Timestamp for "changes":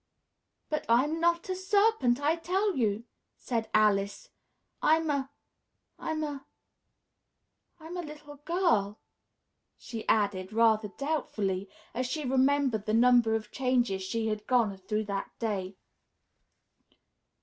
13.51-14.01